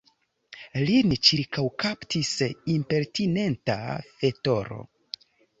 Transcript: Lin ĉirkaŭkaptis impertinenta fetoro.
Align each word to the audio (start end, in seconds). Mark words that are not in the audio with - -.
Lin 0.87 1.13
ĉirkaŭkaptis 1.27 2.31
impertinenta 2.79 3.77
fetoro. 4.17 4.83